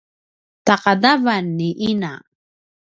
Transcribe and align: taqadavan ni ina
taqadavan 0.65 1.45
ni 1.57 1.69
ina 1.91 2.11